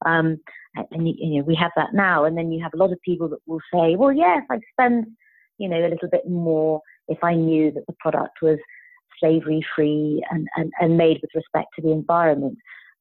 [0.06, 0.38] Um,
[0.90, 3.28] and you know we have that now, and then you have a lot of people
[3.28, 5.06] that will say, "Well, yes, I'd spend,
[5.58, 8.58] you know, a little bit more if I knew that the product was
[9.20, 12.58] slavery free and, and, and made with respect to the environment."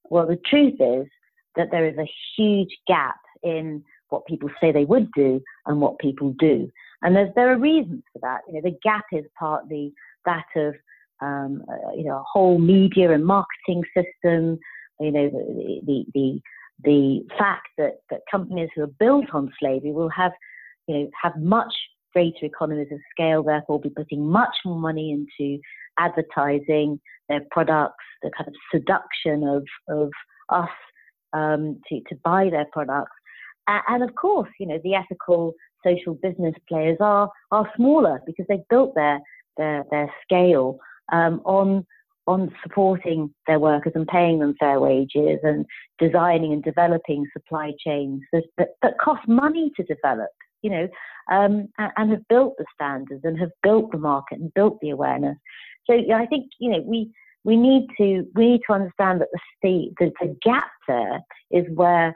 [0.09, 1.07] Well, the truth is
[1.55, 5.99] that there is a huge gap in what people say they would do and what
[5.99, 6.69] people do,
[7.01, 8.41] and there are reasons for that.
[8.47, 9.93] You know, the gap is partly
[10.25, 10.75] that of
[11.21, 14.59] um, uh, you know a whole media and marketing system.
[14.99, 16.41] You know, the the, the
[16.83, 20.31] the fact that, that companies who are built on slavery will have,
[20.87, 21.73] you know, have much
[22.13, 25.59] greater economies of scale, therefore be putting much more money into
[25.99, 30.09] advertising their products, the kind of seduction of, of
[30.49, 30.69] us
[31.33, 33.11] um, to, to buy their products.
[33.67, 35.53] And, of course, you know, the ethical
[35.85, 39.19] social business players are, are smaller because they've built their,
[39.57, 40.79] their, their scale
[41.11, 41.85] um, on
[42.27, 45.65] on supporting their workers and paying them fair wages and
[45.97, 50.29] designing and developing supply chains that, that, that cost money to develop,
[50.61, 50.87] you know,
[51.31, 54.91] um, and, and, have built the standards and have built the market and built the
[54.91, 55.35] awareness.
[55.89, 57.11] So yeah, I think, you know, we,
[57.43, 59.29] we need to we need to understand that
[59.63, 62.15] the the, the gap there is where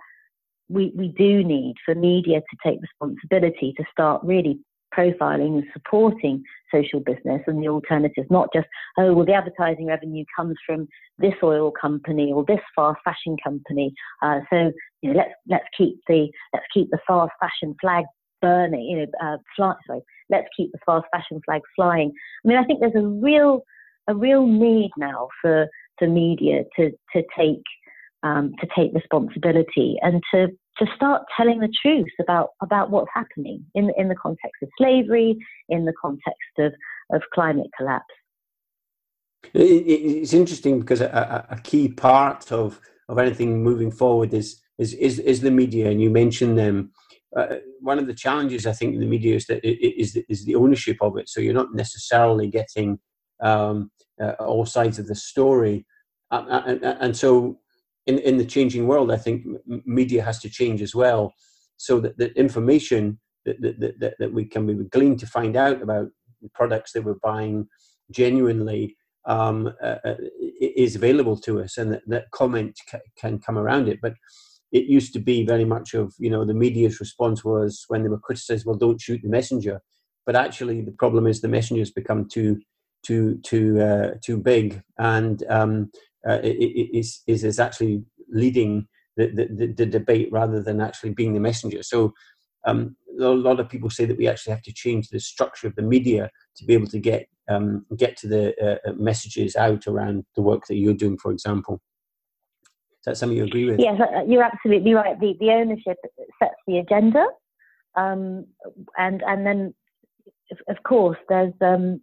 [0.70, 4.60] we, we do need for media to take responsibility to start really
[4.98, 6.42] profiling and supporting
[6.74, 11.34] social business and the alternatives, not just, oh, well, the advertising revenue comes from this
[11.44, 13.94] oil company or this fast fashion company.
[14.22, 18.06] Uh, so, you know, let's, let's keep the, let's keep the fast fashion flag
[18.42, 22.12] burning, you know, uh, fly, sorry, let's keep the fast fashion flag flying.
[22.44, 23.62] I mean, I think there's a real,
[24.08, 27.64] a real need now for, for media to, to take,
[28.26, 33.64] um, to take responsibility and to to start telling the truth about, about what's happening
[33.76, 35.38] in, in the context of slavery,
[35.70, 36.74] in the context of,
[37.14, 38.04] of climate collapse.
[39.54, 45.20] It's interesting because a, a key part of, of anything moving forward is, is, is,
[45.20, 46.92] is the media, and you mentioned them.
[47.34, 50.46] Uh, one of the challenges I think in the media is that it, is, is
[50.46, 51.30] the ownership of it.
[51.30, 53.00] So you're not necessarily getting
[53.42, 55.86] um, uh, all sides of the story,
[56.32, 57.60] uh, and, and, so
[58.08, 59.46] in, in the changing world, I think
[59.86, 61.34] media has to change as well,
[61.78, 65.82] so that the information that, that, that, that we can be gleaned to find out
[65.82, 66.08] about
[66.54, 67.68] products that we're buying
[68.12, 70.16] genuinely um, uh, uh
[70.62, 74.00] is available to us, and that, that comment ca- can come around it.
[74.02, 74.14] But
[74.72, 78.10] it used to be very much of you know the media's response was when they
[78.10, 79.82] were criticized, well, don't shoot the messenger.
[80.28, 82.60] But actually, the problem is the messenger's become too
[83.04, 85.92] too too uh, too big, and um,
[86.28, 91.40] uh, is, is, is actually leading the, the, the, debate rather than actually being the
[91.40, 91.84] messenger.
[91.84, 92.14] So
[92.66, 95.76] um, a lot of people say that we actually have to change the structure of
[95.76, 99.86] the media to be able to get um, get to the uh, uh messages out
[99.86, 101.80] around the work that you're doing, for example.
[102.66, 103.80] Is that something you agree with?
[103.80, 105.20] Yes, uh, you're absolutely right.
[105.20, 105.98] The, the ownership
[106.42, 107.24] sets the agenda,
[107.96, 108.48] um,
[108.98, 109.76] and and then
[110.68, 112.02] of course there's um,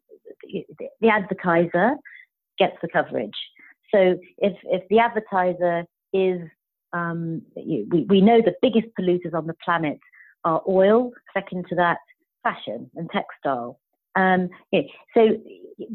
[1.00, 1.96] the advertiser
[2.58, 3.30] gets the coverage.
[3.94, 6.40] So if, if the advertiser is,
[6.92, 9.98] um, we, we know the biggest polluters on the planet
[10.44, 11.98] are oil, second to that,
[12.42, 13.78] fashion and textile.
[14.14, 14.50] Um,
[15.14, 15.38] so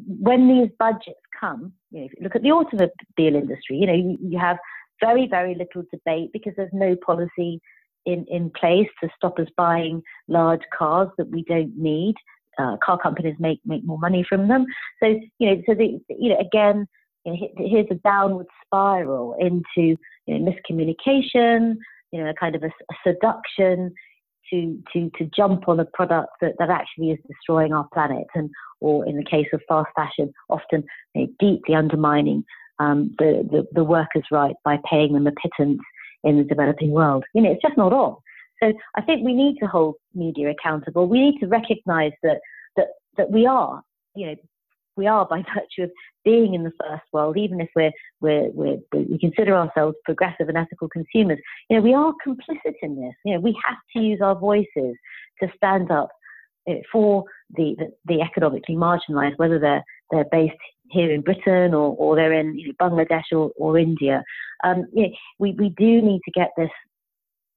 [0.07, 3.93] when these budgets come, you know, if you look at the automobile industry, you know,
[3.93, 4.57] you, you have
[4.99, 7.61] very, very little debate because there's no policy
[8.05, 12.15] in, in place to stop us buying large cars that we don't need.
[12.57, 14.65] Uh, car companies make make more money from them.
[14.99, 16.87] So you know, so the, you know, again,
[17.27, 21.75] you know, here's a downward spiral into you know, miscommunication,
[22.11, 23.93] you know, a kind of a, a, seduction
[24.49, 28.49] to to to jump on a product that, that actually is destroying our planet, and
[28.79, 30.83] or in the case of fast fashion, often
[31.15, 32.45] you know, deeply undermining
[32.79, 35.81] um, the, the the workers' right by paying them a pittance
[36.23, 37.25] in the developing world.
[37.33, 38.15] You know, it's just not on.
[38.63, 41.07] So I think we need to hold media accountable.
[41.07, 42.39] We need to recognise that
[42.77, 42.87] that
[43.17, 43.81] that we are,
[44.15, 44.35] you know,
[44.97, 45.91] we are by virtue of
[46.25, 50.57] being in the first world, even if we're, we're, we're, we consider ourselves progressive and
[50.57, 51.39] ethical consumers.
[51.69, 53.13] You know, we are complicit in this.
[53.23, 54.95] You know, we have to use our voices
[55.41, 56.09] to stand up
[56.67, 57.23] eh, for
[57.55, 60.55] the, the, the economically marginalised, whether they're they're based
[60.89, 64.23] here in Britain or, or they're in you know, Bangladesh or, or India.
[64.63, 66.69] Um, you know, we, we do need to get this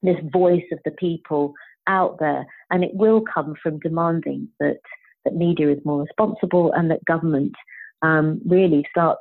[0.02, 1.52] this voice of the people
[1.86, 4.78] out there, and it will come from demanding that
[5.24, 7.52] that media is more responsible and that government
[8.02, 9.20] um, really starts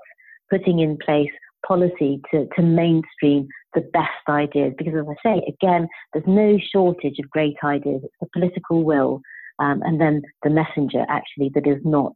[0.50, 1.30] putting in place
[1.68, 4.74] policy to, to mainstream the best ideas.
[4.78, 8.02] Because as I say, again, there's no shortage of great ideas.
[8.04, 9.22] It's the political will
[9.60, 12.14] um, and then the messenger actually that is not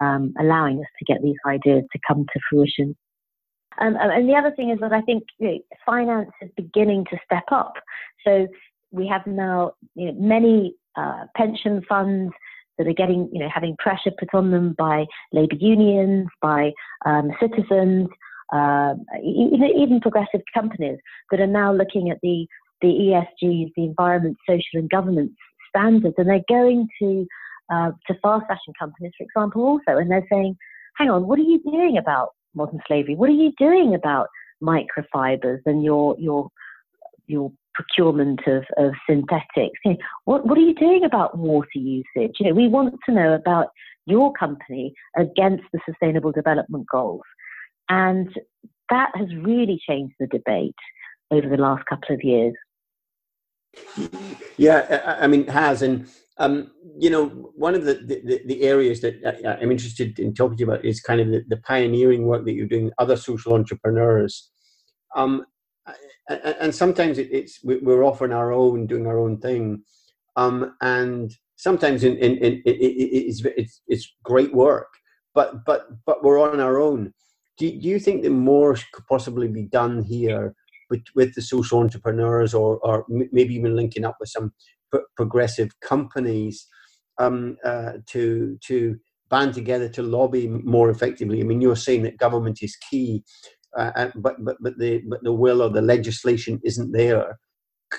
[0.00, 2.96] um, allowing us to get these ideas to come to fruition.
[3.78, 7.18] Um, and the other thing is that I think you know, finance is beginning to
[7.24, 7.74] step up.
[8.24, 8.46] So
[8.90, 12.32] we have now you know, many uh, pension funds
[12.78, 16.72] that are getting, you know, having pressure put on them by labour unions, by
[17.04, 18.08] um, citizens,
[18.52, 20.98] uh, even, even progressive companies
[21.30, 22.46] that are now looking at the
[22.82, 25.32] the ESGs, the environment, social, and governance
[25.70, 27.26] standards, and they're going to
[27.72, 30.56] uh, to fast fashion companies, for example, also, and they're saying,
[30.96, 33.14] "Hang on, what are you doing about modern slavery?
[33.14, 34.28] What are you doing about
[34.62, 36.50] microfibers and your your
[37.26, 39.78] your procurement of, of synthetics?
[39.84, 42.36] You know, what what are you doing about water usage?
[42.40, 43.68] You know, we want to know about
[44.06, 47.22] your company against the Sustainable Development Goals,
[47.88, 48.28] and
[48.90, 50.74] that has really changed the debate
[51.30, 52.54] over the last couple of years.
[54.56, 55.82] Yeah, I mean, it has.
[55.82, 56.08] And,
[56.38, 60.64] um, you know, one of the, the, the, areas that I'm interested in talking to
[60.64, 64.50] you about is kind of the, the pioneering work that you're doing, other social entrepreneurs.
[65.14, 65.44] Um,
[66.28, 69.82] and sometimes it's we're off on our own, doing our own thing.
[70.36, 74.88] Um, and sometimes in, in, in, it's, it's, it's great work,
[75.34, 77.12] but, but, but we're on our own.
[77.58, 80.54] Do, do you think that more could possibly be done here
[80.90, 84.52] with, with the social entrepreneurs or, or maybe even linking up with some
[85.16, 86.66] progressive companies
[87.18, 88.98] um, uh, to, to
[89.30, 91.40] band together to lobby more effectively.
[91.40, 93.24] I mean, you're saying that government is key,
[93.76, 97.38] uh, uh but, but, but, the, but the will or the legislation isn't there.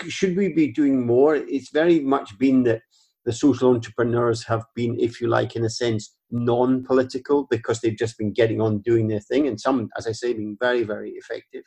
[0.09, 1.35] Should we be doing more?
[1.35, 2.81] It's very much been that
[3.25, 7.97] the social entrepreneurs have been, if you like, in a sense, non political because they've
[7.97, 9.47] just been getting on doing their thing.
[9.47, 11.63] And some, as I say, being very, very effective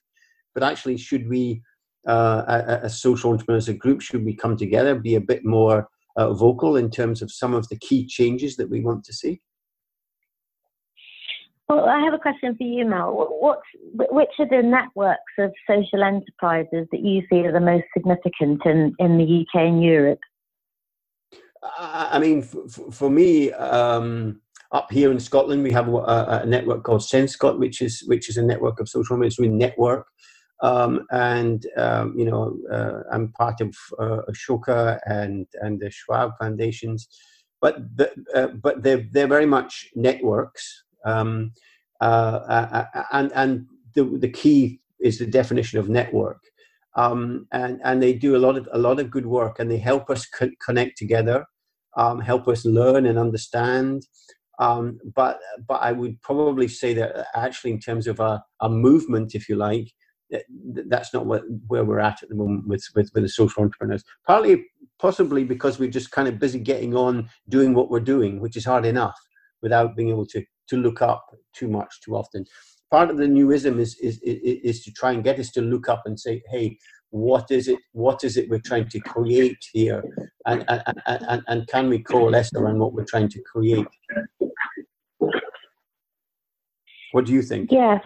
[0.55, 1.63] but actually, should we,
[2.07, 6.33] uh, as social entrepreneurs, a group, should we come together, be a bit more uh,
[6.33, 9.41] vocal in terms of some of the key changes that we want to see?
[11.71, 13.13] Well, I have a question for you, Mel.
[13.15, 13.61] What,
[13.95, 18.93] which are the networks of social enterprises that you see are the most significant in,
[18.99, 20.19] in the UK and Europe?
[21.79, 24.41] I mean, for, for me, um,
[24.73, 28.37] up here in Scotland, we have a, a, network called SenScot, which is which is
[28.37, 30.09] a network of social media network.
[30.63, 36.33] Um, and um, you know, uh, I'm part of uh, Ashoka and and the Schwab
[36.41, 37.07] foundations,
[37.61, 41.53] but the, uh, but they're they're very much networks, um,
[42.01, 46.43] uh, uh, uh, and and the the key is the definition of network,
[46.97, 49.79] um, and and they do a lot of a lot of good work, and they
[49.79, 51.45] help us co- connect together,
[51.97, 54.07] um, help us learn and understand.
[54.59, 59.35] Um, but but I would probably say that actually, in terms of a, a movement,
[59.35, 59.91] if you like,
[60.31, 60.45] that,
[60.89, 64.05] that's not what, where we're at at the moment with, with, with the social entrepreneurs.
[64.27, 64.67] Partly,
[64.99, 68.65] possibly because we're just kind of busy getting on doing what we're doing, which is
[68.65, 69.19] hard enough
[69.63, 72.45] without being able to, to look up too much too often.
[72.91, 75.89] Part of the newism is, is, is, is to try and get us to look
[75.89, 76.77] up and say, hey,
[77.11, 80.03] what is it what is it we're trying to create here?
[80.47, 83.87] And, and, and, and can we coalesce around what we're trying to create?
[87.13, 87.71] What do you think?
[87.73, 88.01] Yes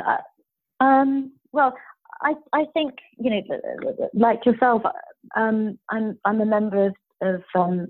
[0.81, 1.75] um, well
[2.23, 3.43] I, I think you know,
[4.15, 4.83] like yourself,
[5.37, 7.89] um, I'm I'm a member of, of um,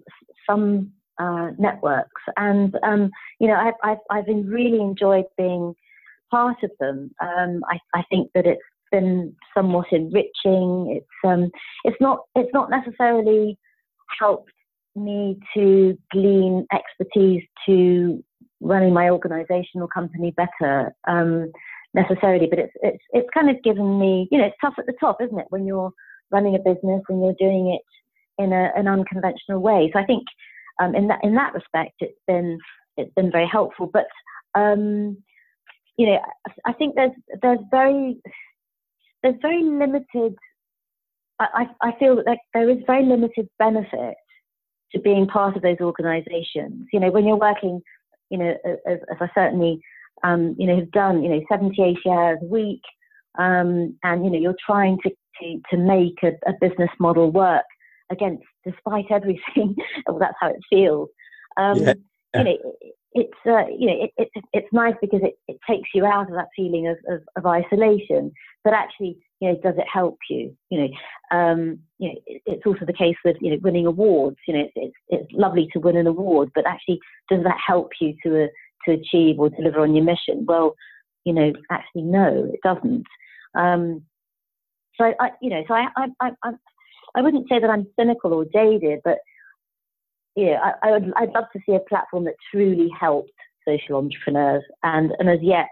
[0.48, 5.74] some uh, networks, and um, you know, I've, I've I've really enjoyed being
[6.31, 7.11] part of them.
[7.20, 10.96] Um, I I think that it's been somewhat enriching.
[10.96, 11.50] It's um
[11.85, 13.59] it's not it's not necessarily
[14.18, 14.53] helped
[14.96, 18.22] me to glean expertise to
[18.61, 20.94] running my organization or company better.
[21.09, 21.50] Um,
[21.94, 24.94] necessarily, but it's it's it's kind of given me, you know, it's tough at the
[25.00, 25.92] top, isn't it, when you're
[26.31, 29.90] running a business and you're doing it in a, an unconventional way.
[29.92, 30.24] So I think
[30.80, 32.58] um, in that in that respect, it's been
[32.96, 33.90] it's been very helpful.
[33.92, 34.06] But
[34.54, 35.16] um,
[35.96, 36.18] you know,
[36.66, 38.20] I think there's there's very
[39.22, 40.34] there's very limited.
[41.40, 44.14] I, I feel that there is very limited benefit
[44.92, 46.87] to being part of those organisations.
[46.92, 47.82] You know, when you're working,
[48.30, 49.82] you know, as, as I certainly
[50.24, 52.82] um, you know, have done, you know, 70, 80 hours a week,
[53.38, 57.64] um, and, you know, you're trying to, to, to make a, a business model work
[58.11, 61.08] against, despite everything, well, that's how it feels.
[61.56, 61.94] Um, yeah.
[62.34, 62.56] You know,
[63.12, 66.34] it's, uh, you know, it, it, it's nice because it, it takes you out of
[66.34, 68.32] that feeling of, of, of isolation,
[68.64, 70.56] but actually, you know, does it help you?
[70.70, 74.38] You know, um, you know, it, it's also the case with you know winning awards.
[74.48, 76.98] You know, it's, it's, it's lovely to win an award, but actually,
[77.30, 78.48] does that help you to a
[78.86, 80.44] to achieve or deliver on your mission?
[80.46, 80.74] Well,
[81.24, 83.04] you know, actually, no, it doesn't.
[83.54, 84.02] Um,
[84.98, 86.50] so I, you know, so I, I, I,
[87.14, 89.18] I, wouldn't say that I'm cynical or jaded, but
[90.36, 93.30] yeah, I, I would, I'd love to see a platform that truly helped
[93.66, 95.68] social entrepreneurs, and and as yet,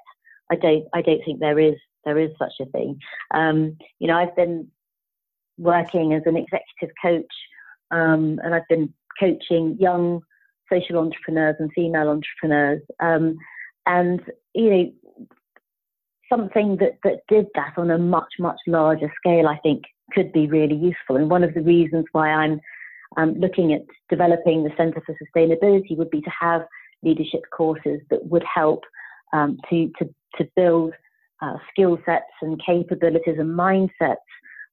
[0.50, 1.74] I don't, I don't think there is
[2.04, 2.98] there is such a thing.
[3.34, 4.68] Um, you know, I've been
[5.58, 7.32] working as an executive coach,
[7.90, 10.22] um, and I've been coaching young
[10.70, 12.82] social entrepreneurs and female entrepreneurs.
[13.00, 13.36] Um,
[13.86, 14.20] and
[14.54, 14.92] you know,
[16.32, 19.82] something that that did that on a much much larger scale, I think,
[20.14, 21.16] could be really useful.
[21.16, 22.60] And one of the reasons why I'm
[23.16, 26.62] um, looking at developing the Centre for Sustainability would be to have
[27.02, 28.84] leadership courses that would help
[29.32, 30.08] um, to, to,
[30.38, 30.92] to build
[31.42, 34.16] uh, skill sets and capabilities and mindsets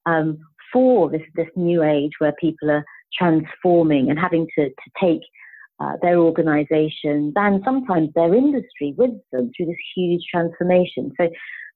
[0.05, 0.37] um,
[0.71, 2.85] for this, this new age where people are
[3.17, 5.21] transforming and having to, to take
[5.79, 11.11] uh, their organizations and sometimes their industry with them through this huge transformation.
[11.19, 11.29] So,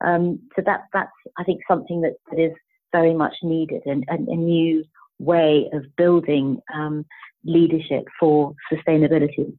[0.05, 2.51] um, so that, that's, I think, something that, that is
[2.93, 4.85] very much needed and, and a new
[5.19, 7.05] way of building um,
[7.43, 9.53] leadership for sustainability.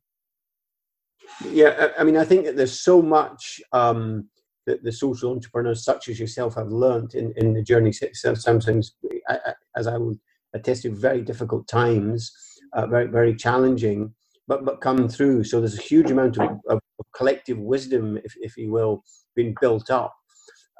[1.50, 4.28] Yeah, I mean, I think that there's so much um,
[4.66, 7.92] that the social entrepreneurs, such as yourself, have learned in, in the journey.
[8.12, 8.94] Sometimes,
[9.76, 10.16] as I will
[10.54, 12.32] attest to, very difficult times,
[12.72, 14.14] uh, very very challenging,
[14.46, 15.44] but but come through.
[15.44, 16.80] So there's a huge amount of, of
[17.16, 19.02] collective wisdom, if if you will,
[19.34, 20.14] being built up.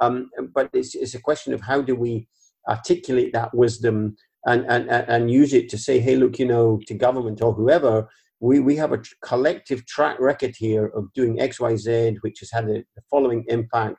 [0.01, 2.29] Um, but it's it's a question of how do we
[2.69, 6.95] articulate that wisdom and, and, and use it to say, hey, look, you know, to
[6.95, 8.09] government or whoever,
[8.41, 12.51] we, we have a collective track record here of doing X, Y, Z, which has
[12.51, 13.97] had a, the following impact.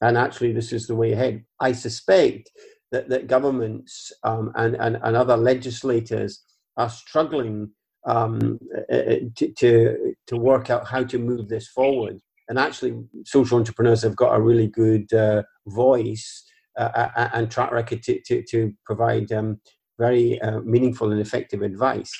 [0.00, 1.44] And actually, this is the way ahead.
[1.60, 2.50] I suspect
[2.90, 6.42] that, that governments um, and, and, and other legislators
[6.76, 7.70] are struggling
[8.06, 8.58] um,
[8.90, 12.18] uh, uh, to, to, to work out how to move this forward.
[12.48, 12.94] And actually,
[13.24, 16.44] social entrepreneurs have got a really good uh, voice
[16.76, 19.60] and track record to, to, to provide um,
[19.98, 22.12] very uh, meaningful and effective advice.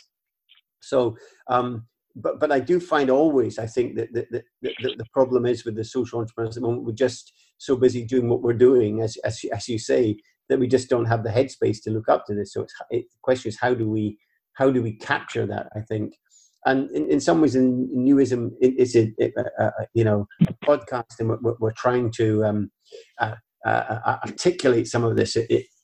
[0.81, 1.17] So,
[1.49, 4.45] um, but but I do find always I think that, that, that,
[4.99, 8.29] the problem is with the social entrepreneurs at the moment we're just so busy doing
[8.29, 11.83] what we're doing as as, as you say that we just don't have the headspace
[11.83, 12.53] to look up to this.
[12.53, 14.19] So it's it, the question is how do we
[14.55, 15.69] how do we capture that?
[15.75, 16.15] I think.
[16.65, 21.57] And in, in some ways, in newism, a, a, you know a podcast, and we're,
[21.59, 22.71] we're trying to um,
[23.19, 23.35] uh,
[23.65, 25.37] uh, uh, articulate some of this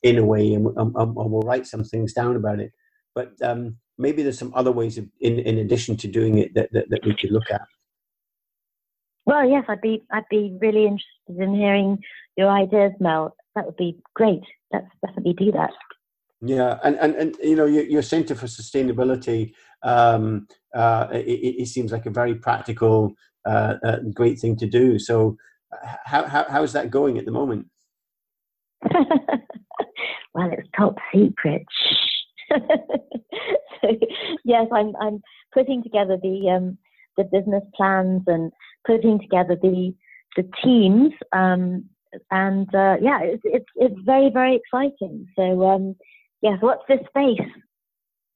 [0.03, 2.73] in a way, and, and, and, we'll write some things down about it.
[3.15, 6.71] But um, maybe there's some other ways of, in, in addition to doing it that,
[6.73, 7.63] that, that we could look at.
[9.27, 11.99] Well, yes, I'd be I'd be really interested in hearing
[12.39, 13.37] your ideas, Mel.
[13.55, 14.41] That would be great.
[14.73, 15.73] Let's definitely do that.
[16.41, 19.53] Yeah, and and, and you know your, your Centre for Sustainability,
[19.83, 23.13] um, uh, it, it, seems like a very practical,
[23.45, 24.99] uh, uh, great thing to do.
[24.99, 25.37] So,
[26.05, 27.67] how, how how's that going at the moment?
[30.35, 31.67] well, it's top secret.
[32.51, 33.89] so,
[34.45, 35.21] yes, I'm I'm
[35.53, 36.79] putting together the um,
[37.17, 38.53] the business plans and
[38.87, 39.95] putting together the
[40.37, 41.13] the teams.
[41.33, 41.85] Um,
[42.31, 45.27] and uh, yeah, it's, it's it's very very exciting.
[45.37, 45.97] So um,
[46.41, 47.47] yes, what's this space?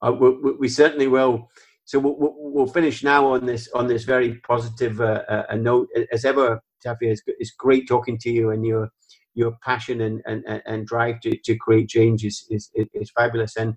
[0.02, 1.48] Uh, we, we, certainly will.
[1.84, 5.88] So we'll, we'll, finish now on this on this very positive uh, uh, note.
[6.12, 8.90] As ever, Safia, it's, it's great talking to you, and you're
[9.34, 13.56] your passion and, and, and drive to, to create change is, is, is fabulous.
[13.56, 13.76] And,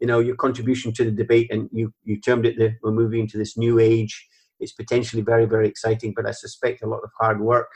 [0.00, 3.20] you know, your contribution to the debate, and you, you termed it the, we're moving
[3.20, 4.26] into this new age,
[4.60, 7.68] it's potentially very, very exciting, but I suspect a lot of hard work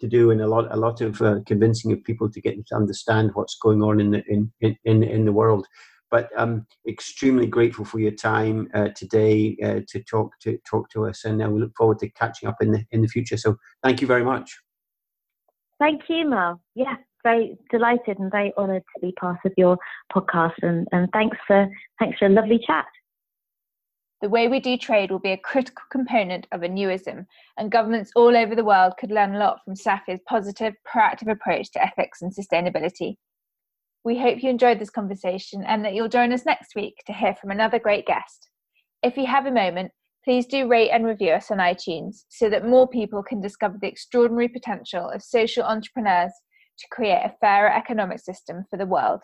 [0.00, 2.64] to do and a lot, a lot of uh, convincing of people to get them
[2.68, 4.52] to understand what's going on in the, in,
[4.84, 5.66] in, in the world.
[6.14, 11.06] But I'm extremely grateful for your time uh, today uh, to talk to talk to
[11.06, 13.36] us, and uh, we look forward to catching up in the in the future.
[13.36, 14.56] So, thank you very much.
[15.80, 16.60] Thank you, Mel.
[16.76, 16.94] Yeah,
[17.24, 19.76] very delighted and very honoured to be part of your
[20.14, 22.86] podcast, and, and thanks for thanks for a lovely chat.
[24.22, 27.26] The way we do trade will be a critical component of a newism,
[27.58, 31.72] and governments all over the world could learn a lot from Safia's positive, proactive approach
[31.72, 33.16] to ethics and sustainability.
[34.04, 37.34] We hope you enjoyed this conversation and that you'll join us next week to hear
[37.34, 38.48] from another great guest.
[39.02, 39.92] If you have a moment,
[40.24, 43.88] Please do rate and review us on iTunes so that more people can discover the
[43.88, 46.32] extraordinary potential of social entrepreneurs
[46.78, 49.20] to create a fairer economic system for the world.